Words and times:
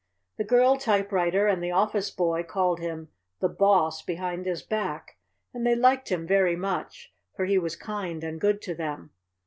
The 0.39 0.43
girl 0.43 0.77
typewriter 0.77 1.45
and 1.45 1.63
the 1.63 1.69
office 1.69 2.09
boy 2.09 2.41
called 2.41 2.79
him 2.79 3.09
"the 3.39 3.47
Boss" 3.47 4.01
behind 4.01 4.47
his 4.47 4.63
back, 4.63 5.17
and 5.53 5.63
they 5.63 5.75
liked 5.75 6.09
him 6.11 6.25
very 6.25 6.55
much, 6.55 7.13
for 7.35 7.45
he 7.45 7.59
was 7.59 7.75
kind 7.75 8.23
and 8.23 8.41
good 8.41 8.63
to 8.63 8.73
them. 8.73 9.11